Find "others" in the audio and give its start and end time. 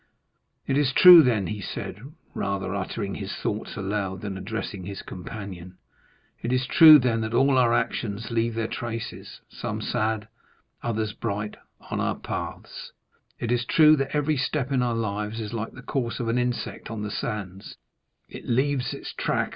10.81-11.13